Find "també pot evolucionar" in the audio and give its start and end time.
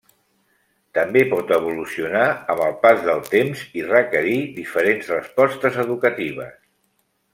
0.97-2.23